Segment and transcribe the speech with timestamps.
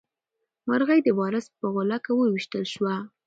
[0.67, 2.95] مرغۍ د وارث په غولکه وویشتل شوه.